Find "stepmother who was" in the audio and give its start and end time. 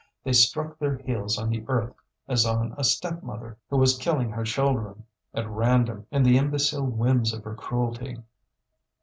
2.83-3.99